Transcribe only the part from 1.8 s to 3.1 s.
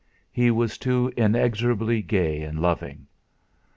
gay and loving.